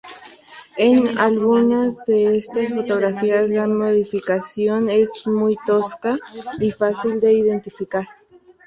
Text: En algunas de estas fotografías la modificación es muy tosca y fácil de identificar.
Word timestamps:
En 0.79 1.19
algunas 1.19 2.07
de 2.07 2.35
estas 2.37 2.69
fotografías 2.73 3.51
la 3.51 3.67
modificación 3.67 4.89
es 4.89 5.27
muy 5.27 5.55
tosca 5.67 6.17
y 6.59 6.71
fácil 6.71 7.19
de 7.19 7.33
identificar. 7.33 8.07